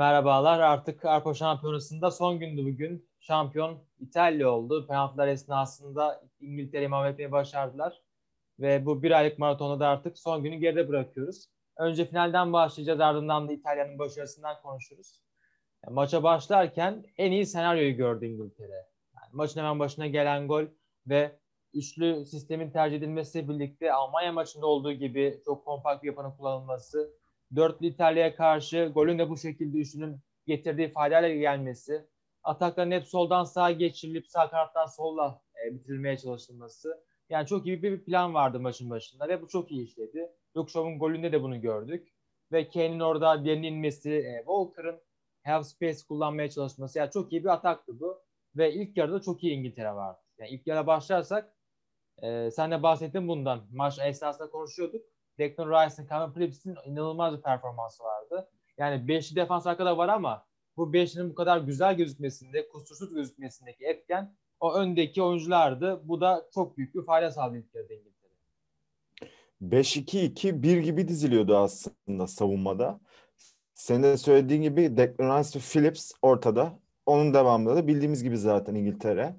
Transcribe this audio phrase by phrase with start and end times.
[0.00, 0.60] Merhabalar.
[0.60, 3.08] Artık Avrupa Şampiyonası'nda son gündü bugün.
[3.20, 4.86] Şampiyon İtalya oldu.
[4.86, 8.02] Penaltılar esnasında İngiltere'yi mahvetmeyi başardılar.
[8.60, 11.46] Ve bu bir aylık maratonda da artık son günü geride bırakıyoruz.
[11.76, 13.00] Önce finalden başlayacağız.
[13.00, 15.22] Ardından da İtalya'nın başarısından konuşuruz.
[15.84, 18.86] Yani maça başlarken en iyi senaryoyu gördü İngiltere.
[19.16, 20.64] Yani maçın hemen başına gelen gol
[21.06, 21.38] ve
[21.74, 27.19] üçlü sistemin tercih edilmesi birlikte Almanya maçında olduğu gibi çok kompakt bir yapının kullanılması,
[27.56, 32.06] dörtlü İtalya'ya karşı golün de bu şekilde üçlünün getirdiği faydayla gelmesi,
[32.42, 37.04] atakların hep soldan sağa geçirilip sağ kanattan solla e, bitirilmeye çalışılması.
[37.28, 40.32] Yani çok iyi bir plan vardı maçın başında ve bu çok iyi işledi.
[40.56, 42.08] Lukşov'un golünde de bunu gördük.
[42.52, 45.00] Ve Kane'in orada derine inmesi, e, Walker'ın
[45.44, 46.98] half space kullanmaya çalışması.
[46.98, 48.22] Yani çok iyi bir ataktı bu.
[48.56, 50.18] Ve ilk yarıda çok iyi İngiltere vardı.
[50.38, 51.56] Yani ilk yarıda başlarsak
[52.22, 53.66] e, sen de bahsettin bundan.
[53.72, 55.06] Maç esnasında konuşuyorduk.
[55.40, 58.48] Declan Rice'ın, Calvin Phillips'in inanılmaz bir performansı vardı.
[58.78, 60.46] Yani beşli defans arkada var ama
[60.76, 66.08] bu beşlinin bu kadar güzel gözükmesinde, kusursuz gözükmesindeki etken o öndeki oyunculardı.
[66.08, 68.10] Bu da çok büyük bir fayda sağladı ilk yarıda İngiltere.
[69.62, 73.00] 5-2-2-1 gibi diziliyordu aslında savunmada.
[73.74, 76.78] Senin de söylediğin gibi Declan Rice ve Phillips ortada.
[77.06, 79.36] Onun devamında da bildiğimiz gibi zaten İngiltere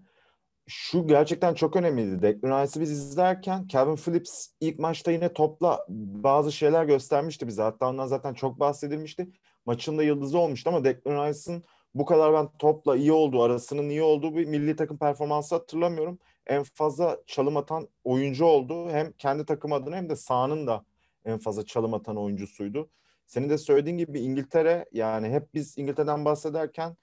[0.67, 2.21] şu gerçekten çok önemliydi.
[2.21, 7.61] Declan Rice'ı biz izlerken Kevin Phillips ilk maçta yine topla bazı şeyler göstermişti bize.
[7.61, 9.29] Hatta ondan zaten çok bahsedilmişti.
[9.65, 11.63] Maçın da yıldızı olmuştu ama Declan Rice'ın
[11.95, 16.19] bu kadar ben topla iyi olduğu, arasının iyi olduğu bir milli takım performansı hatırlamıyorum.
[16.47, 18.89] En fazla çalım atan oyuncu oldu.
[18.89, 20.85] Hem kendi takım adına hem de sahanın da
[21.25, 22.89] en fazla çalım atan oyuncusuydu.
[23.27, 26.97] Senin de söylediğin gibi İngiltere yani hep biz İngiltere'den bahsederken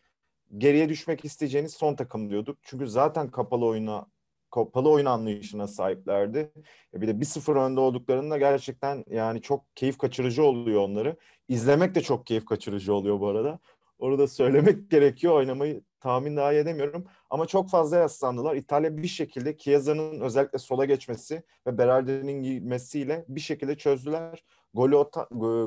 [0.56, 2.58] geriye düşmek isteyeceğiniz son takım diyorduk.
[2.62, 4.06] Çünkü zaten kapalı oyuna
[4.50, 6.52] kapalı oyun anlayışına sahiplerdi.
[6.94, 11.16] E, bir de 1-0 önde olduklarında gerçekten yani çok keyif kaçırıcı oluyor onları.
[11.48, 13.59] İzlemek de çok keyif kaçırıcı oluyor bu arada.
[13.98, 15.34] Orada söylemek gerekiyor.
[15.34, 17.06] Oynamayı tahmin daha edemiyorum.
[17.30, 18.56] Ama çok fazla yaslandılar.
[18.56, 24.44] İtalya bir şekilde Chiesa'nın özellikle sola geçmesi ve Berardi'nin girmesiyle bir şekilde çözdüler.
[24.75, 24.97] Golü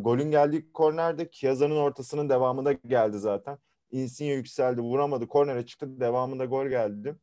[0.02, 3.58] golün geldiği kornerde Chiesa'nın ortasının devamında geldi zaten.
[3.92, 7.16] Insigne yükseldi, vuramadı, kornere çıktı, devamında gol geldi.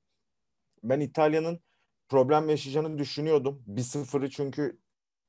[0.82, 1.60] Ben İtalya'nın
[2.08, 3.64] problem yaşayacağını düşünüyordum.
[3.66, 4.78] 1-0'ı çünkü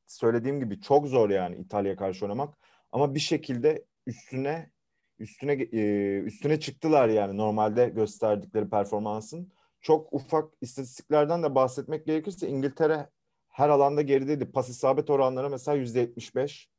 [0.07, 2.57] söylediğim gibi çok zor yani İtalya karşı oynamak.
[2.91, 4.71] Ama bir şekilde üstüne
[5.19, 9.51] üstüne e, üstüne çıktılar yani normalde gösterdikleri performansın.
[9.81, 13.09] Çok ufak istatistiklerden de bahsetmek gerekirse İngiltere
[13.49, 14.51] her alanda gerideydi.
[14.51, 16.69] Pas isabet oranları mesela %75.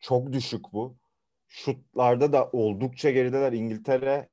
[0.00, 0.96] Çok düşük bu
[1.50, 3.52] şutlarda da oldukça gerideler.
[3.52, 4.28] İngiltere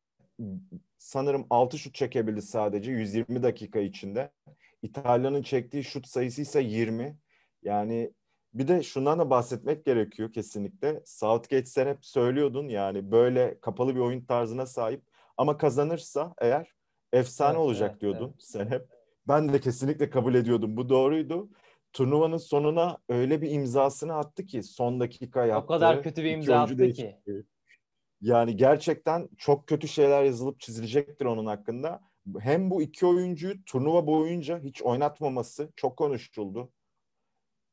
[0.98, 4.32] sanırım 6 şut çekebildi sadece 120 dakika içinde.
[4.82, 7.18] İtalya'nın çektiği şut sayısı ise 20.
[7.64, 8.14] Yani
[8.54, 11.02] bir de şundan da bahsetmek gerekiyor kesinlikle.
[11.06, 15.04] Southgate sen hep söylüyordun yani böyle kapalı bir oyun tarzına sahip
[15.38, 16.72] ama kazanırsa eğer
[17.14, 18.44] efsane evet, olacak evet, diyordun evet.
[18.44, 18.88] sen hep.
[19.28, 20.78] Ben de kesinlikle kabul ediyordum.
[20.78, 21.50] Bu doğruydu
[21.97, 25.66] turnuvanın sonuna öyle bir imzasını attı ki son dakika yaptı.
[25.66, 27.16] O kadar kötü bir imza attı ki.
[28.22, 32.02] Yani gerçekten çok kötü şeyler yazılıp çizilecektir onun hakkında.
[32.40, 36.72] Hem bu iki oyuncuyu turnuva boyunca hiç oynatmaması çok konuşuldu.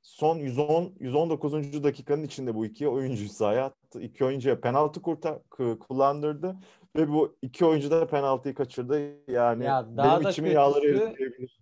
[0.02, 1.84] Son 110 119.
[1.84, 4.00] dakikanın içinde bu iki oyuncu sahaya attı.
[4.00, 5.42] İki oyuncuya penaltı kurta,
[5.80, 6.56] kullandırdı
[6.96, 9.30] ve bu iki oyuncu da penaltıyı kaçırdı.
[9.30, 11.14] Yani ya benim içimi yağları.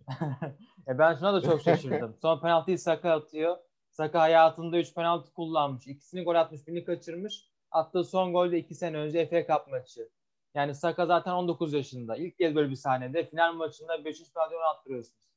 [0.88, 2.16] E ben şuna da çok şaşırdım.
[2.22, 3.56] Son penaltıyı Saka atıyor.
[3.90, 5.86] Saka hayatında 3 penaltı kullanmış.
[5.86, 7.48] İkisini gol atmış, birini kaçırmış.
[7.70, 10.08] Attığı son gol de 2 sene önce FA Cup maçı.
[10.54, 12.16] Yani Saka zaten 19 yaşında.
[12.16, 14.32] İlk kez böyle bir sahnede final maçında 5.
[14.34, 15.28] penaltıyı onu attırıyorsunuz.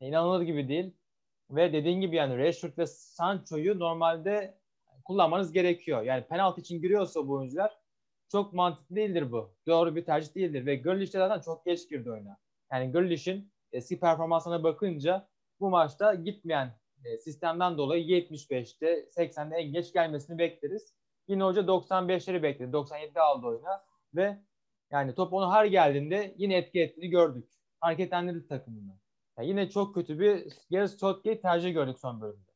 [0.00, 0.94] İnanılır gibi değil.
[1.50, 4.58] Ve dediğin gibi yani Rashford ve Sancho'yu normalde
[5.04, 6.02] kullanmanız gerekiyor.
[6.02, 7.78] Yani penaltı için giriyorsa bu oyuncular
[8.32, 9.54] çok mantıklı değildir bu.
[9.66, 10.66] Doğru bir tercih değildir.
[10.66, 12.36] Ve Grealish de zaten çok geç girdi oyuna.
[12.72, 15.28] Yani Grealish'in eski performansına bakınca
[15.60, 20.94] bu maçta gitmeyen e, sistemden dolayı 75'te 80'de en geç gelmesini bekleriz.
[21.28, 22.70] Yine hoca 95'leri bekledi.
[22.76, 23.84] 97'de aldı oyuna
[24.14, 24.38] ve
[24.90, 27.48] yani top onu her geldiğinde yine etki ettiğini gördük.
[27.80, 28.98] Hareketlendirdi takımını.
[29.38, 32.48] Yani yine çok kötü bir Gareth Southgate tercih gördük son bölümde.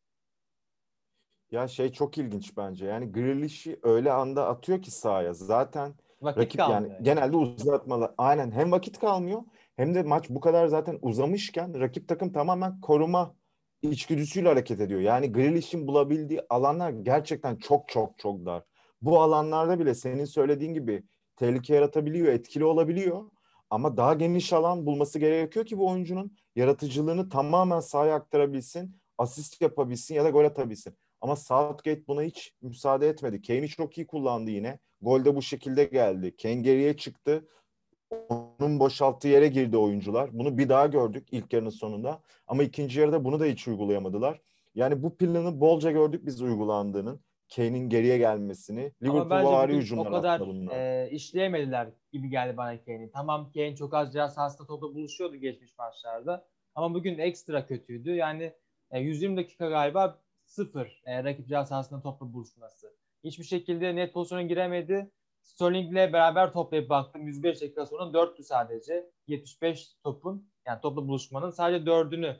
[1.50, 2.86] Ya şey çok ilginç bence.
[2.86, 5.32] Yani Grealish'i öyle anda atıyor ki sahaya.
[5.34, 8.14] Zaten vakit rakip yani, yani genelde uzatmalar.
[8.18, 9.42] Aynen hem vakit kalmıyor
[9.76, 13.34] hem de maç bu kadar zaten uzamışken rakip takım tamamen koruma
[13.82, 15.00] içgüdüsüyle hareket ediyor.
[15.00, 18.62] Yani Grealish'in bulabildiği alanlar gerçekten çok çok çok dar.
[19.02, 21.02] Bu alanlarda bile senin söylediğin gibi
[21.36, 23.30] tehlike yaratabiliyor, etkili olabiliyor.
[23.70, 30.14] Ama daha geniş alan bulması gerekiyor ki bu oyuncunun yaratıcılığını tamamen sahaya aktarabilsin, asist yapabilsin
[30.14, 30.96] ya da gol atabilsin.
[31.20, 33.42] Ama Southgate buna hiç müsaade etmedi.
[33.42, 34.78] Kane'i çok iyi kullandı yine.
[35.00, 36.36] Gol de bu şekilde geldi.
[36.42, 37.48] Kane geriye çıktı.
[38.28, 40.30] Onun boşalttığı yere girdi oyuncular.
[40.32, 42.20] Bunu bir daha gördük ilk yarının sonunda.
[42.46, 44.40] Ama ikinci yarıda bunu da hiç uygulayamadılar.
[44.74, 47.20] Yani bu planı bolca gördük biz uygulandığının.
[47.56, 48.92] Kane'in geriye gelmesini.
[49.02, 53.08] Liverpool'a ağrı hücumlar o kadar e, işleyemediler gibi geldi bana Kane'in.
[53.08, 56.46] Tamam Kane çok az cihaz hasta topla buluşuyordu geçmiş maçlarda.
[56.74, 58.10] Ama bugün ekstra kötüydü.
[58.10, 58.52] Yani
[58.90, 62.96] e, 120 dakika galiba sıfır e, rakip cihaz sahasında topla buluşması.
[63.24, 65.10] Hiçbir şekilde net pozisyona giremedi.
[65.42, 67.26] Sterling'le beraber toplayıp baktım.
[67.26, 69.10] 105 dakika sonra 4'tü sadece.
[69.26, 72.36] 75 topun yani topla buluşmanın sadece 4'ünü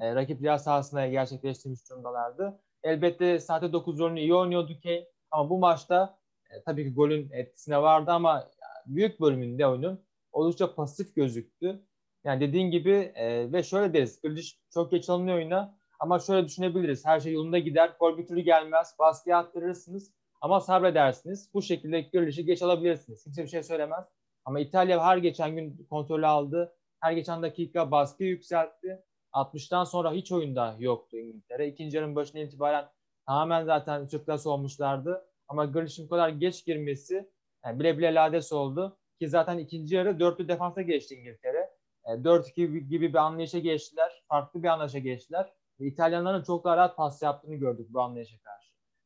[0.00, 2.60] e, rakip cihaz sahasına gerçekleştirmiş durumdalardı.
[2.82, 6.18] Elbette saatte 9 rolünü iyi oynuyordu Kane ama bu maçta
[6.50, 8.50] e, tabii ki golün etkisine vardı ama
[8.86, 11.82] büyük bölümünde oyunun oldukça pasif gözüktü.
[12.24, 14.22] Yani dediğin gibi e, ve şöyle deriz.
[14.22, 17.06] Grealish çok geç alınıyor oyuna ama şöyle düşünebiliriz.
[17.06, 17.96] Her şey yolunda gider.
[18.00, 18.94] Gol bir türlü gelmez.
[18.98, 20.12] Baskıya attırırsınız
[20.44, 21.50] ama sabredersiniz.
[21.54, 23.24] Bu şekilde Grealish'i geç alabilirsiniz.
[23.24, 24.04] Kimse bir şey söylemez.
[24.44, 26.76] Ama İtalya her geçen gün kontrolü aldı.
[27.00, 29.02] Her geçen dakika baskı yükseltti.
[29.32, 31.68] 60'tan sonra hiç oyunda yoktu İngiltere.
[31.68, 32.88] İkinci yarının başına itibaren
[33.26, 35.24] tamamen zaten sürklas olmuşlardı.
[35.48, 37.30] Ama Grealish'in bu kadar geç girmesi
[37.64, 38.98] yani bile bile lades oldu.
[39.20, 41.70] Ki zaten ikinci yarı dörtlü defansa geçti İngiltere.
[42.04, 44.22] E, 4-2 gibi bir anlayışa geçtiler.
[44.28, 45.52] Farklı bir anlayışa geçtiler.
[45.80, 48.63] Ve İtalyanların çok daha rahat pas yaptığını gördük bu anlayışa karşı.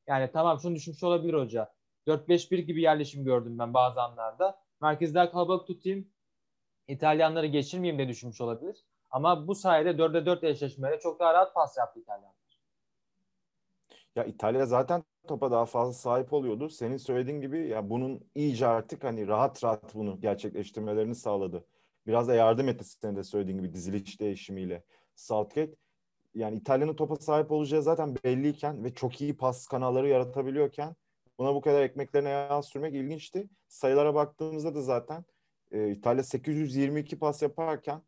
[0.08, 1.72] Yani tamam şunu düşünmüş olabilir hoca.
[2.06, 4.58] 4-5-1 gibi yerleşim gördüm ben bazı anlarda.
[4.81, 6.08] Merkezler kalabalık tutayım.
[6.88, 8.84] İtalyanları geçirmeyeyim de düşünmüş olabilir.
[9.10, 12.32] Ama bu sayede 4'e 4 eşleşmeyle çok daha rahat pas yaptı İtalyanlar.
[14.16, 16.69] Ya İtalya zaten topa daha fazla sahip oluyordu.
[16.69, 21.64] Senin söylediğin gibi ya bunun iyice artık hani rahat rahat bunu gerçekleştirmelerini sağladı.
[22.06, 24.84] Biraz da yardım etti senin de söylediğin gibi diziliş değişimiyle.
[25.14, 25.75] Southgate
[26.38, 30.96] yani İtalya'nın topa sahip olacağı zaten belliyken ve çok iyi pas kanalları yaratabiliyorken
[31.38, 33.49] buna bu kadar ekmeklerine yağ sürmek ilginçti.
[33.69, 35.25] Sayılara baktığımızda da zaten
[35.70, 38.02] e, İtalya 822 pas yaparken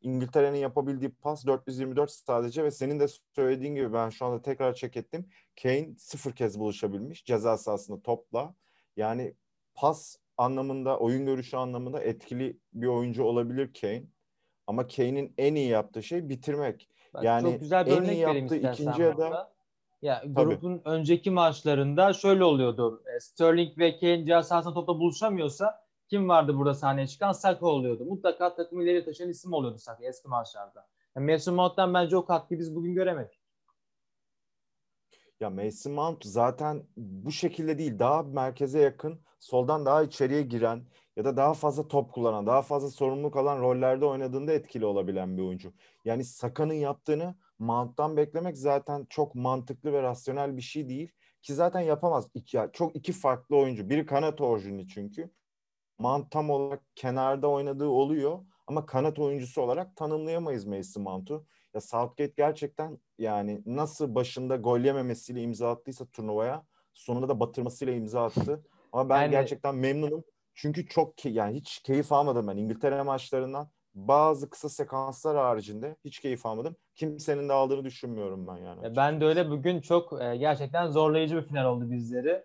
[0.00, 4.96] İngiltere'nin yapabildiği pas 424 sadece ve senin de söylediğin gibi ben şu anda tekrar check
[4.96, 5.28] ettim.
[5.62, 8.54] Kane sıfır kez buluşabilmiş ceza sahasında topla.
[8.96, 9.34] Yani
[9.74, 14.04] pas anlamında, oyun görüşü anlamında etkili bir oyuncu olabilir Kane.
[14.66, 16.88] Ama Kane'in en iyi yaptığı şey bitirmek.
[17.14, 19.48] Bak, yani çok güzel bir en örnek iyi yaptığı ikinci ya
[20.02, 20.94] ya grubun Tabii.
[20.94, 23.02] önceki maçlarında şöyle oluyordu.
[23.16, 27.32] E, Sterling ve Kane ceza sahasında topla buluşamıyorsa kim vardı burada sahneye çıkan?
[27.32, 28.04] Saka oluyordu.
[28.04, 30.86] Mutlaka takım ileri taşıyan isim oluyordu Saka eski maçlarda.
[31.16, 33.41] Yani Mason Mount'tan bence o katkıyı biz bugün göremedik.
[35.42, 40.84] Ya Mason Mount zaten bu şekilde değil daha merkeze yakın soldan daha içeriye giren
[41.16, 45.42] ya da daha fazla top kullanan daha fazla sorumluluk alan rollerde oynadığında etkili olabilen bir
[45.42, 45.72] oyuncu.
[46.04, 51.12] Yani Saka'nın yaptığını Mount'tan beklemek zaten çok mantıklı ve rasyonel bir şey değil
[51.42, 52.28] ki zaten yapamaz.
[52.34, 53.90] İki, çok iki farklı oyuncu.
[53.90, 55.30] Biri kanat orijini çünkü.
[55.98, 61.46] Mount tam olarak kenarda oynadığı oluyor ama kanat oyuncusu olarak tanımlayamayız Mason Mount'u.
[61.74, 68.24] Ya Southgate gerçekten yani nasıl başında gol yememesiyle imza attıysa turnuvaya sonunda da batırmasıyla imza
[68.24, 68.64] attı.
[68.92, 69.30] Ama ben yani...
[69.30, 70.24] gerçekten memnunum.
[70.54, 73.68] Çünkü çok yani hiç keyif almadım ben İngiltere maçlarından.
[73.94, 76.76] Bazı kısa sekanslar haricinde hiç keyif almadım.
[76.94, 78.96] Kimsenin de aldığını düşünmüyorum ben yani.
[78.96, 82.42] Ben de öyle bugün çok e, gerçekten zorlayıcı bir final oldu bizleri.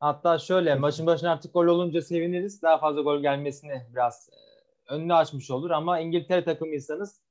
[0.00, 2.62] Hatta şöyle maçın başına artık gol olunca seviniriz.
[2.62, 7.23] Daha fazla gol gelmesini biraz e, önünü açmış olur ama İngiltere takımıysanız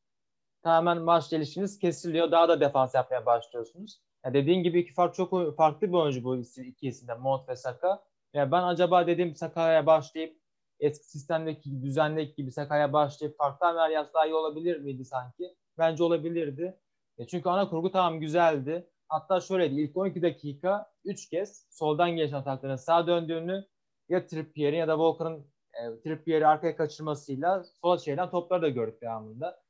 [0.64, 2.32] tamamen maç gelişiniz kesiliyor.
[2.32, 4.02] Daha da defans yapmaya başlıyorsunuz.
[4.26, 8.04] Ya dediğin gibi iki farklı çok farklı bir oyuncu bu iki isimde Mount ve Saka.
[8.34, 10.38] Ya ben acaba dedim Saka'ya başlayıp
[10.80, 15.56] eski sistemdeki düzendeki gibi Saka'ya başlayıp farklı ameliyat daha iyi olabilir miydi sanki?
[15.78, 16.80] Bence olabilirdi.
[17.18, 18.90] E çünkü ana kurgu tamam güzeldi.
[19.08, 23.66] Hatta şöyleydi ilk 12 dakika 3 kez soldan geçen atakların sağa döndüğünü
[24.10, 29.63] ya Trippier'in ya da Walker'ın e, Trippier'i arkaya kaçırmasıyla sola çeviren topları da gördük devamında.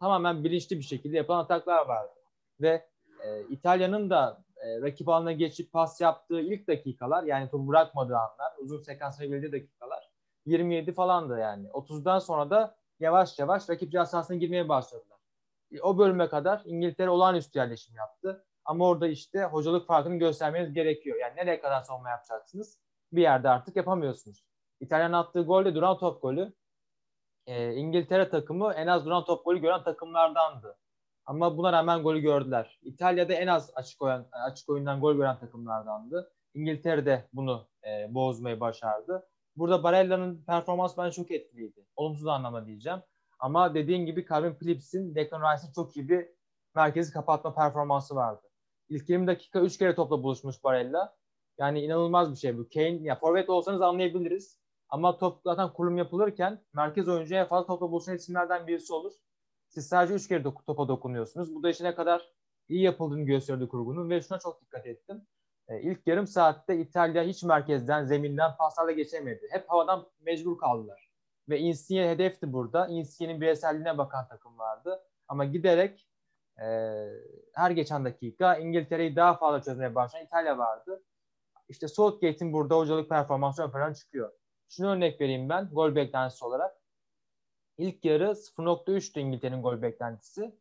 [0.00, 2.12] Tamamen bilinçli bir şekilde yapılan ataklar vardı.
[2.60, 2.88] Ve
[3.24, 8.52] e, İtalya'nın da e, rakip alanına geçip pas yaptığı ilk dakikalar yani topu bırakmadığı anlar,
[8.58, 10.10] uzun sekans verildiği dakikalar
[10.46, 11.68] 27 falandı yani.
[11.68, 15.18] 30'dan sonra da yavaş yavaş rakip cihaz girmeye başladılar.
[15.72, 18.44] E, o bölüme kadar İngiltere olağanüstü yerleşim yaptı.
[18.64, 21.16] Ama orada işte hocalık farkını göstermeniz gerekiyor.
[21.20, 22.78] Yani nereye kadar savunma yapacaksınız?
[23.12, 24.44] Bir yerde artık yapamıyorsunuz.
[24.80, 26.52] İtalyan attığı gol de duran top golü.
[27.46, 30.78] E, İngiltere takımı en az duran top golü gören takımlardandı.
[31.26, 32.78] Ama buna rağmen golü gördüler.
[32.82, 36.32] İtalya'da en az açık oyun, açık oyundan gol gören takımlardandı.
[36.54, 39.28] İngiltere'de bunu e, bozmayı başardı.
[39.56, 41.86] Burada Barella'nın performansı bence çok etkiliydi.
[41.96, 42.98] Olumsuz anlamda diyeceğim.
[43.38, 46.28] Ama dediğin gibi Calvin Phillips'in Declan Rice'ın çok iyi bir
[46.74, 48.46] merkezi kapatma performansı vardı.
[48.88, 51.16] İlk 20 dakika 3 kere topla buluşmuş Barella.
[51.58, 52.68] Yani inanılmaz bir şey bu.
[52.74, 54.59] Kane ya forvet olsanız anlayabiliriz.
[54.90, 59.12] Ama top zaten kurulum yapılırken merkez oyuncuya fazla topla buluşan isimlerden birisi olur.
[59.68, 61.54] Siz sadece üç kere do- topa dokunuyorsunuz.
[61.54, 62.32] Bu da işine kadar
[62.68, 65.26] iyi yapıldığını gösteriyordu kurgunun ve şuna çok dikkat ettim.
[65.68, 69.48] E, ilk yarım saatte İtalya hiç merkezden, zeminden paslarla geçemedi.
[69.50, 71.10] Hep havadan mecbur kaldılar.
[71.48, 72.86] Ve Insigne hedefti burada.
[72.86, 75.00] Insigne'nin bireyselliğine bakan takım vardı.
[75.28, 76.08] Ama giderek
[76.62, 76.66] e,
[77.54, 81.02] her geçen dakika İngiltere'yi daha fazla çözmeye başlayan İtalya vardı.
[81.68, 84.32] İşte Southgate'in burada hocalık performansı ön plana çıkıyor.
[84.70, 86.76] Şunu örnek vereyim ben gol beklentisi olarak.
[87.78, 90.54] İlk yarı 0.3'tü İngiltere'nin gol beklentisi.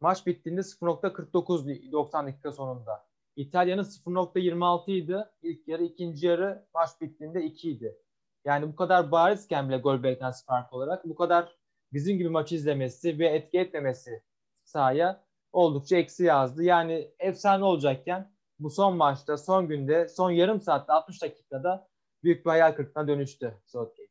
[0.00, 3.06] Maç bittiğinde 0.49 90 dakika sonunda.
[3.36, 5.24] İtalya'nın 0.26 idi.
[5.42, 7.98] İlk yarı, ikinci yarı maç bittiğinde 2 idi.
[8.44, 11.56] Yani bu kadar barizken bile gol beklentisi farkı olarak bu kadar
[11.92, 14.22] bizim gibi maçı izlemesi ve etki etmemesi
[14.64, 16.64] sahaya oldukça eksi yazdı.
[16.64, 21.88] Yani efsane olacakken bu son maçta, son günde, son yarım saatte 60 dakikada
[22.26, 24.06] büyük bir hayal kırıklığına dönüştü Southgate.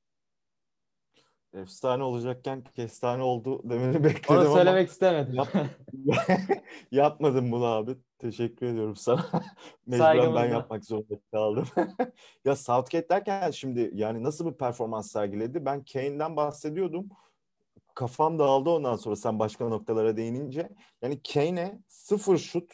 [1.54, 5.34] Efsane olacakken kestane oldu demeni bekledim Onu ama söylemek istemedim.
[5.34, 5.70] Yap-
[6.92, 7.96] yapmadım bunu abi.
[8.20, 9.26] Teşekkür ediyorum sana.
[9.86, 11.68] Mecburen ben yapmak zorunda kaldım.
[12.46, 15.66] ya Southgate derken şimdi yani nasıl bir performans sergiledi?
[15.66, 17.10] Ben Kane'den bahsediyordum.
[17.96, 20.70] Kafam dağıldı ondan sonra sen başka noktalara değinince.
[21.02, 22.72] Yani Kane'e sıfır şut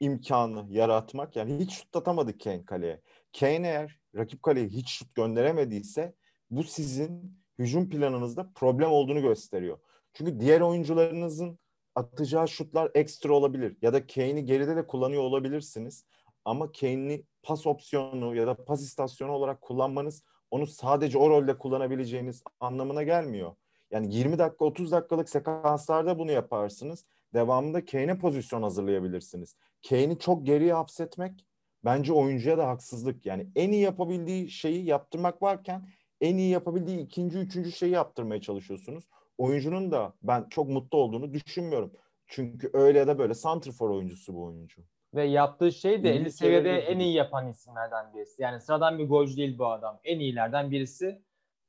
[0.00, 1.36] imkanı yaratmak.
[1.36, 3.00] Yani hiç şut atamadı Kane kaleye.
[3.40, 6.14] Kane eğer rakip kaleye hiç şut gönderemediyse
[6.50, 9.78] bu sizin hücum planınızda problem olduğunu gösteriyor.
[10.12, 11.58] Çünkü diğer oyuncularınızın
[11.94, 13.76] atacağı şutlar ekstra olabilir.
[13.82, 16.04] Ya da Kane'i geride de kullanıyor olabilirsiniz.
[16.44, 22.42] Ama Kane'i pas opsiyonu ya da pas istasyonu olarak kullanmanız onu sadece o rolde kullanabileceğiniz
[22.60, 23.54] anlamına gelmiyor.
[23.90, 27.04] Yani 20 dakika 30 dakikalık sekanslarda bunu yaparsınız.
[27.34, 29.56] Devamında Kane'e pozisyon hazırlayabilirsiniz.
[29.88, 31.46] Kane'i çok geriye hapsetmek
[31.84, 33.26] bence oyuncuya da haksızlık.
[33.26, 35.88] Yani en iyi yapabildiği şeyi yaptırmak varken
[36.20, 39.04] en iyi yapabildiği ikinci, üçüncü şeyi yaptırmaya çalışıyorsunuz.
[39.38, 41.92] Oyuncunun da ben çok mutlu olduğunu düşünmüyorum.
[42.26, 44.82] Çünkü öyle ya da böyle santrfor oyuncusu bu oyuncu.
[45.14, 48.42] Ve yaptığı şey de İyi 50 seviyede en iyi yapan isimlerden birisi.
[48.42, 50.00] Yani sıradan bir golcü değil bu adam.
[50.04, 51.22] En iyilerden birisi.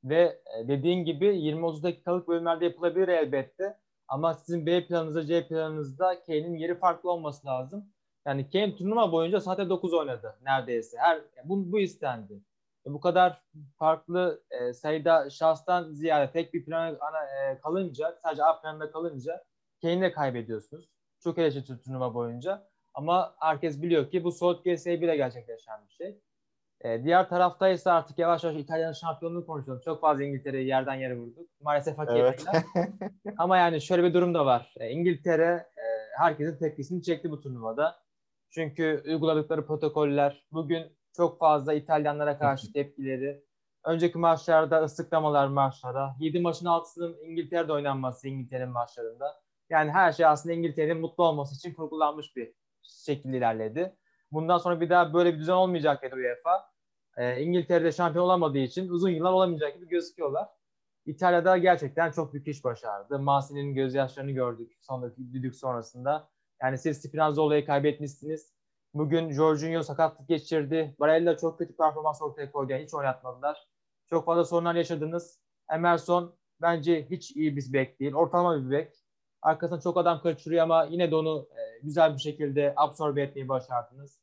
[0.04, 3.76] Ve e, dediğin gibi 20-30 dakikalık bölümlerde yapılabilir elbette.
[4.08, 7.86] Ama sizin B planınızda, C planınızda Kane'in yeri farklı olması lazım.
[8.26, 10.98] Yani Kane turnuva boyunca saatte 9 oynadı neredeyse.
[10.98, 12.40] Her bu, bu istendi.
[12.86, 13.42] E, bu kadar
[13.78, 19.44] farklı e, sayıda şahstan ziyade tek bir plana ana, e, kalınca, sadece A planında kalınca
[19.82, 20.88] Kane'i kaybediyorsunuz.
[21.20, 22.70] Çok eleştiri turnuva boyunca.
[22.94, 26.20] Ama herkes biliyor ki bu Southgate sebebiyle gerçekleşen bir şey.
[26.80, 29.84] E, diğer tarafta ise artık yavaş yavaş İtalya'nın şampiyonluğunu konuşuyoruz.
[29.84, 31.48] Çok fazla İngiltere'yi yerden yere vurduk.
[31.60, 32.44] Maalesef hak Evet.
[33.38, 34.74] Ama yani şöyle bir durum da var.
[34.76, 35.84] E, İngiltere e,
[36.18, 37.99] herkesin tepkisini çekti bu turnuvada.
[38.50, 43.44] Çünkü uyguladıkları protokoller bugün çok fazla İtalyanlara karşı tepkileri.
[43.84, 46.16] Önceki maçlarda ıslıklamalar maçlara.
[46.20, 49.40] 7 maçın altısının İngiltere'de oynanması İngiltere'nin maçlarında.
[49.70, 52.52] Yani her şey aslında İngiltere'nin mutlu olması için kurgulanmış bir
[52.82, 53.96] şekilde ilerledi.
[54.32, 56.70] Bundan sonra bir daha böyle bir düzen olmayacak dedi UEFA.
[57.16, 60.48] Ee, İngiltere'de şampiyon olamadığı için uzun yıllar olamayacak gibi gözüküyorlar.
[61.06, 63.18] İtalya'da gerçekten çok büyük iş başardı.
[63.18, 66.30] Masi'nin gözyaşlarını gördük sondaki düdük sonrasında.
[66.62, 68.52] Yani siz Spinazzola'yı kaybetmişsiniz.
[68.94, 70.96] Bugün Jorginho sakatlık geçirdi.
[71.00, 72.72] Barella çok kötü performans ortaya koydu.
[72.72, 73.68] Yani hiç oynatmadılar.
[74.10, 75.40] Çok fazla sorunlar yaşadınız.
[75.72, 78.12] Emerson bence hiç iyi bir bek değil.
[78.14, 78.92] Ortalama bir bek.
[79.42, 84.20] Arkasına çok adam kaçırıyor ama yine de onu e, güzel bir şekilde absorbe etmeyi başardınız.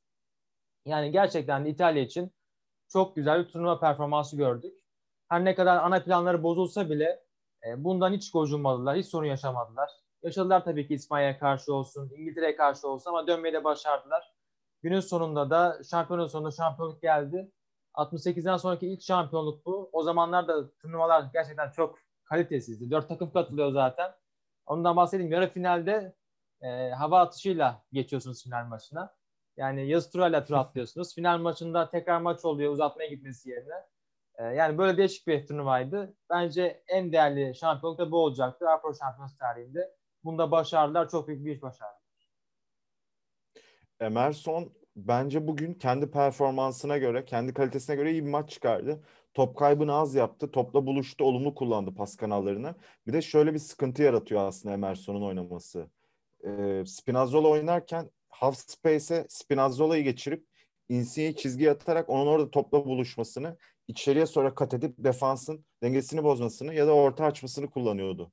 [0.85, 2.31] Yani gerçekten İtalya için
[2.89, 4.79] çok güzel bir turnuva performansı gördük.
[5.29, 7.23] Her ne kadar ana planları bozulsa bile
[7.67, 9.89] e, bundan hiç gocunmadılar, hiç sorun yaşamadılar.
[10.23, 14.33] Yaşadılar tabii ki İspanya'ya karşı olsun, İngiltere'ye karşı olsun ama dönmeyi de başardılar.
[14.83, 17.51] Günün sonunda da şampiyonun sonunda şampiyonluk geldi.
[17.93, 19.89] 68'den sonraki ilk şampiyonluk bu.
[19.93, 22.91] O zamanlar da turnuvalar gerçekten çok kalitesizdi.
[22.91, 24.11] Dört takım katılıyor zaten.
[24.65, 25.31] Ondan bahsedeyim.
[25.31, 26.15] Yarı finalde
[26.61, 29.15] e, hava atışıyla geçiyorsunuz final maçına.
[29.57, 31.15] Yani yazı turayla tur atlıyorsunuz.
[31.15, 33.85] Final maçında tekrar maç oluyor uzatmaya gitmesi yerine.
[34.35, 36.13] E, yani böyle değişik bir turnuvaydı.
[36.29, 38.69] Bence en değerli şampiyonluk da bu olacaktı.
[38.69, 39.97] Avrupa Şampiyonası tarihinde.
[40.23, 41.09] Bunda başardılar.
[41.09, 41.97] Çok büyük bir iş başardı.
[43.99, 49.03] Emerson bence bugün kendi performansına göre, kendi kalitesine göre iyi bir maç çıkardı.
[49.33, 50.51] Top kaybını az yaptı.
[50.51, 52.75] Topla buluştu, olumlu kullandı pas kanallarını.
[53.07, 55.89] Bir de şöyle bir sıkıntı yaratıyor aslında Emerson'un oynaması.
[56.45, 60.45] Ee, Spinazzola oynarken half space'e Spinazzola'yı geçirip
[60.89, 63.57] Insigne'yi çizgiye atarak onun orada topla buluşmasını,
[63.87, 68.31] içeriye sonra kat edip defansın dengesini bozmasını ya da orta açmasını kullanıyordu.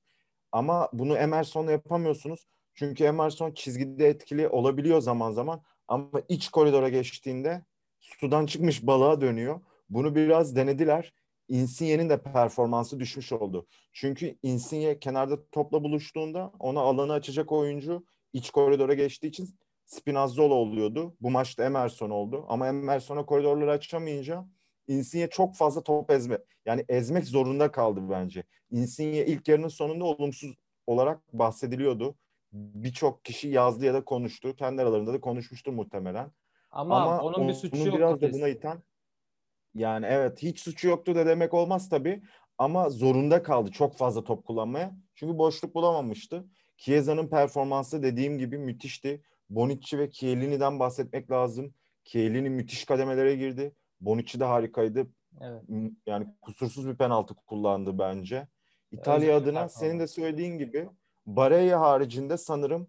[0.55, 2.47] Ama bunu Emerson'la yapamıyorsunuz.
[2.75, 7.65] Çünkü Emerson çizgide etkili olabiliyor zaman zaman ama iç koridora geçtiğinde
[8.01, 9.61] sudan çıkmış balığa dönüyor.
[9.91, 11.13] Bunu biraz denediler.
[11.49, 13.67] Insigne'nin de performansı düşmüş oldu.
[13.93, 21.17] Çünkü Insigne kenarda topla buluştuğunda ona alanı açacak oyuncu iç koridora geçtiği için Spinazzola oluyordu.
[21.21, 22.45] Bu maçta Emerson oldu.
[22.49, 24.47] Ama Emerson'a koridorları açamayınca
[24.89, 26.39] Insigne çok fazla top ezme.
[26.67, 28.45] Yani ezmek zorunda kaldı bence.
[28.71, 30.55] Insigne ilk yarının sonunda olumsuz
[30.87, 32.15] olarak bahsediliyordu.
[32.53, 34.57] Birçok kişi yazdı ya da konuştu.
[34.57, 36.31] Kendi aralarında da konuşmuştu muhtemelen.
[36.71, 37.97] Ama, Ama onun bir suçu yok.
[37.97, 38.83] Biraz da buna iten
[39.75, 42.23] yani evet hiç suçu yoktu da demek olmaz tabii.
[42.59, 44.97] Ama zorunda kaldı çok fazla top kullanmaya.
[45.15, 46.45] Çünkü boşluk bulamamıştı.
[46.77, 49.23] Chiesa'nın performansı dediğim gibi müthişti.
[49.51, 51.75] Bonucci ve Chiellini'den bahsetmek lazım.
[52.05, 53.75] Chiellini müthiş kademelere girdi.
[54.05, 55.07] Bonucci de harikaydı.
[55.41, 55.63] Evet.
[56.07, 58.49] Yani kusursuz bir penaltı kullandı bence.
[58.93, 60.89] İtalya Özellikle adına senin de söylediğin gibi
[61.27, 62.89] Barella haricinde sanırım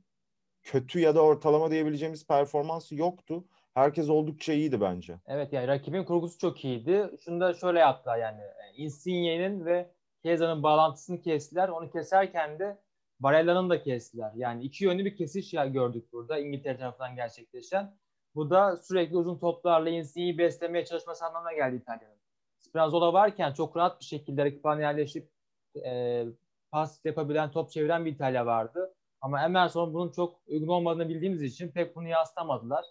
[0.63, 3.45] kötü ya da ortalama diyebileceğimiz performansı yoktu.
[3.73, 5.19] Herkes oldukça iyiydi bence.
[5.27, 7.09] Evet yani rakibin kurgusu çok iyiydi.
[7.25, 8.41] Şunu da şöyle yaptılar yani
[8.77, 9.91] Insigne'nin ve
[10.23, 11.69] Chiesa'nın bağlantısını kestiler.
[11.69, 12.77] Onu keserken de
[13.19, 14.31] Barella'nın da kestiler.
[14.35, 17.95] Yani iki yönlü bir kesiş gördük burada İngiltere tarafından gerçekleşen.
[18.35, 22.15] Bu da sürekli uzun toplarla Insigne'yi beslemeye çalışması anlamına geldi İtalya'nın.
[22.59, 25.29] Spinazzola varken çok rahat bir şekilde rakip yerleşip
[25.85, 26.25] e,
[26.71, 28.95] pas yapabilen, top çeviren bir İtalya vardı.
[29.21, 32.85] Ama Emerson bunun çok uygun olmadığını bildiğimiz için pek bunu yansıtamadılar.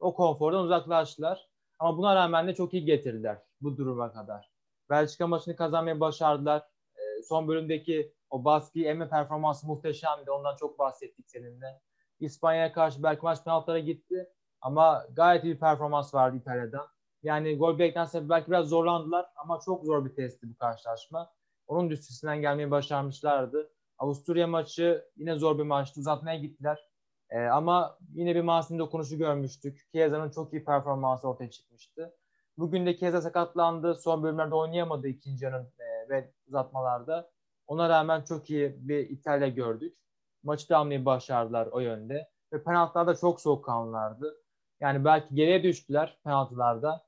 [0.00, 1.48] O konfordan uzaklaştılar.
[1.78, 4.50] Ama buna rağmen de çok iyi getirdiler bu duruma kadar.
[4.90, 6.62] Belçika maçını kazanmayı başardılar.
[6.96, 10.30] E, son bölümdeki o baskıyı emme performansı muhteşemdi.
[10.30, 11.80] Ondan çok bahsettik seninle.
[12.20, 14.30] İspanya'ya karşı belki maç penaltılara gitti.
[14.66, 16.86] Ama gayet iyi bir performans vardı İtalya'dan.
[17.22, 21.30] Yani gol beklense belki biraz zorlandılar ama çok zor bir testti bu karşılaşma.
[21.66, 23.70] Onun üstesinden gelmeyi başarmışlardı.
[23.98, 26.00] Avusturya maçı yine zor bir maçtı.
[26.00, 26.88] Uzatmaya gittiler.
[27.30, 29.88] E, ama yine bir Mahsin dokunuşu görmüştük.
[29.92, 32.14] Chiesa'nın çok iyi performansı ortaya çıkmıştı.
[32.58, 33.94] Bugün de Chiesa sakatlandı.
[33.94, 37.30] Son bölümlerde oynayamadı ikinci yarın e, ve uzatmalarda.
[37.66, 39.96] Ona rağmen çok iyi bir İtalya gördük.
[40.42, 42.28] Maçı da almayı başardılar o yönde.
[42.52, 44.45] Ve penaltılarda çok soğukkanlılardı.
[44.80, 47.06] Yani belki geriye düştüler penaltılarda.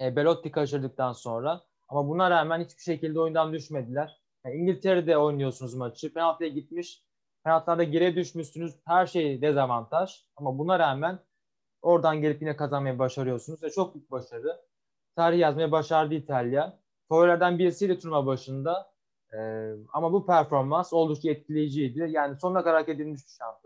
[0.00, 1.60] E, Belotti kaçırdıktan sonra.
[1.88, 4.20] Ama buna rağmen hiçbir şekilde oyundan düşmediler.
[4.44, 6.14] Yani İngiltere'de oynuyorsunuz maçı.
[6.14, 7.04] Penaltıya gitmiş.
[7.44, 8.74] Penaltılarda geriye düşmüşsünüz.
[8.86, 10.24] Her şey dezavantaj.
[10.36, 11.18] Ama buna rağmen
[11.82, 13.62] oradan gelip yine kazanmayı başarıyorsunuz.
[13.62, 14.60] Ve çok büyük başarı.
[15.16, 16.78] Tarih yazmayı başardı İtalya.
[17.08, 18.92] Favorilerden birisiydi turnuva başında.
[19.34, 22.06] Ee, ama bu performans oldukça etkileyiciydi.
[22.10, 23.59] Yani sonuna kadar hak edilmiş bir şampiyonluk oldu.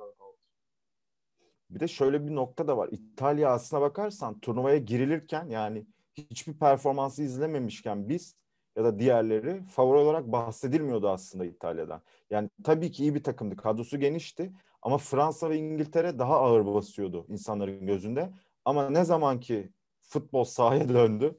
[1.70, 2.88] Bir de şöyle bir nokta da var.
[2.92, 8.36] İtalya aslına bakarsan turnuvaya girilirken yani hiçbir performansı izlememişken biz
[8.76, 12.02] ya da diğerleri favori olarak bahsedilmiyordu aslında İtalya'dan.
[12.30, 13.56] Yani tabii ki iyi bir takımdı.
[13.56, 18.30] Kadrosu genişti ama Fransa ve İngiltere daha ağır basıyordu insanların gözünde.
[18.64, 19.72] Ama ne zaman ki
[20.02, 21.38] futbol sahaya döndü,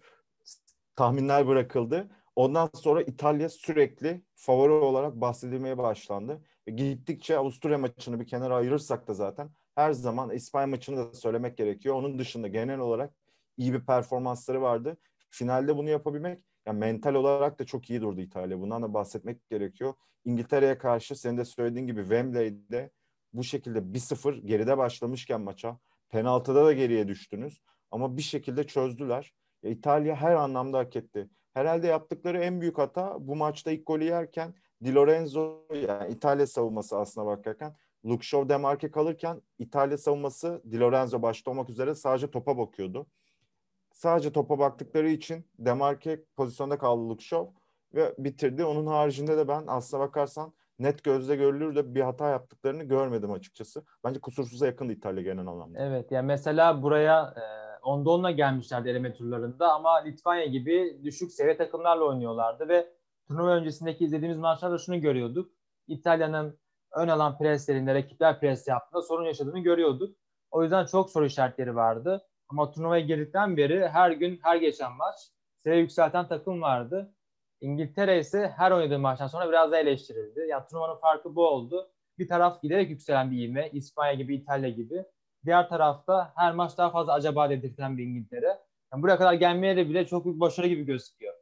[0.96, 2.10] tahminler bırakıldı.
[2.36, 6.42] Ondan sonra İtalya sürekli favori olarak bahsedilmeye başlandı.
[6.76, 11.96] Gittikçe Avusturya maçını bir kenara ayırırsak da zaten her zaman İspanya maçını da söylemek gerekiyor.
[11.96, 13.14] Onun dışında genel olarak
[13.58, 14.98] iyi bir performansları vardı.
[15.30, 18.62] Finalde bunu yapabilmek yani mental olarak da çok iyi durdu İtalya.
[18.62, 19.94] Bundan da bahsetmek gerekiyor.
[20.26, 22.92] İngiltere'ye karşı senin de söylediğin gibi Wembley'de
[23.34, 27.62] bu şekilde 1-0 geride başlamışken maça penaltıda da geriye düştünüz.
[27.92, 29.34] Ama bir şekilde çözdüler.
[29.64, 31.30] Ya İtalya her anlamda hak etti.
[31.54, 36.98] Herhalde yaptıkları en büyük hata bu maçta ilk golü yerken Di Lorenzo yani İtalya savunması
[36.98, 42.58] aslına bakarken Luke Shaw demarke kalırken İtalya savunması Di Lorenzo başta olmak üzere sadece topa
[42.58, 43.08] bakıyordu
[43.96, 47.52] sadece topa baktıkları için Demarke pozisyonda kaldı Luke Shaw
[47.94, 48.66] ve bitirdi.
[48.66, 53.86] Onun haricinde de ben aslına bakarsan net gözle görülür de bir hata yaptıklarını görmedim açıkçası.
[54.04, 55.80] Bence kusursuza yakındı İtalya genel anlamda.
[55.80, 57.44] Evet yani mesela buraya e,
[57.84, 62.88] onda onunla gelmişlerdi eleme turlarında ama Litvanya gibi düşük seviye takımlarla oynuyorlardı ve
[63.28, 65.52] turnuva öncesindeki izlediğimiz maçlarda şunu görüyorduk.
[65.88, 66.58] İtalya'nın
[66.96, 70.18] ön alan preslerinde rakipler pres yaptığında sorun yaşadığını görüyorduk.
[70.52, 72.28] O yüzden çok soru işaretleri vardı.
[72.50, 75.16] Ama turnuvaya girdikten beri her gün her geçen maç
[75.64, 77.14] seviye yükselten takım vardı.
[77.62, 80.46] İngiltere ise her oynadığı maçtan sonra biraz da eleştirildi.
[80.50, 81.92] Yani turnuvanın farkı bu oldu.
[82.18, 83.70] Bir taraf giderek yükselen bir ivme.
[83.70, 85.06] İspanya gibi, İtalya gibi.
[85.46, 88.60] Diğer tarafta her maç daha fazla acaba dedirten bir İngiltere.
[88.94, 91.34] Yani buraya kadar gelmeye de bile çok büyük başarı gibi gözüküyor.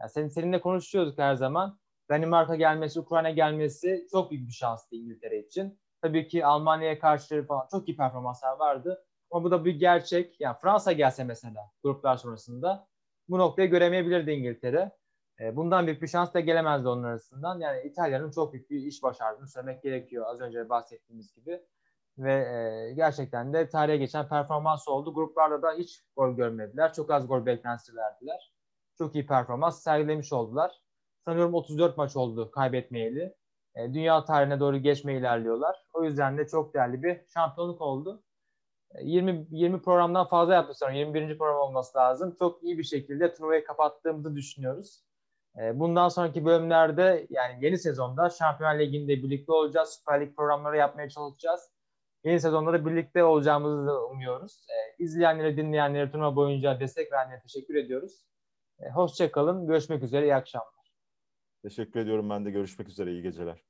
[0.00, 1.79] Yani senin, seninle konuşuyorduk her zaman.
[2.10, 5.80] Danimarka gelmesi, Ukrayna gelmesi çok büyük bir şanstı İngiltere için.
[6.02, 9.04] Tabii ki Almanya'ya karşı falan çok iyi performanslar vardı.
[9.30, 10.40] Ama bu da bir gerçek.
[10.40, 12.88] Yani Fransa gelse mesela gruplar sonrasında
[13.28, 14.92] bu noktayı göremeyebilirdi İngiltere.
[15.40, 17.60] E, bundan büyük bir şans da gelemezdi onun arasından.
[17.60, 20.26] Yani İtalya'nın çok büyük bir iş başardığını söylemek gerekiyor.
[20.28, 21.60] Az önce bahsettiğimiz gibi.
[22.18, 25.14] ve e, gerçekten de tarihe geçen performans oldu.
[25.14, 26.92] Gruplarda da hiç gol görmediler.
[26.92, 28.52] Çok az gol beklentisi verdiler.
[28.98, 30.80] Çok iyi performans sergilemiş oldular.
[31.24, 33.34] Sanıyorum 34 maç oldu kaybetmeyeli.
[33.74, 35.76] E, dünya tarihine doğru geçme ilerliyorlar.
[35.92, 38.22] O yüzden de çok değerli bir şampiyonluk oldu.
[39.02, 41.38] 20 20 programdan fazla yaptı sonra 21.
[41.38, 42.36] program olması lazım.
[42.38, 45.04] Çok iyi bir şekilde turnuvayı kapattığımızı düşünüyoruz.
[45.58, 49.88] E, bundan sonraki bölümlerde yani yeni sezonda Şampiyonlar Ligi'nde birlikte olacağız.
[49.88, 51.60] Süper Lig programları yapmaya çalışacağız.
[52.24, 54.66] Yeni sezonda da birlikte olacağımızı umuyoruz.
[54.70, 58.26] E, izleyenlere, dinleyenlere, turnuva boyunca destek verenlere teşekkür ediyoruz.
[58.80, 59.66] E, Hoşçakalın.
[59.66, 60.26] Görüşmek üzere.
[60.26, 60.79] İyi akşamlar.
[61.62, 62.50] Teşekkür ediyorum ben de.
[62.50, 63.12] Görüşmek üzere.
[63.12, 63.64] İyi geceler.